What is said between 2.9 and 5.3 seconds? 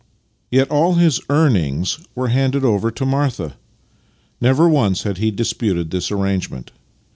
Martha. Never once had he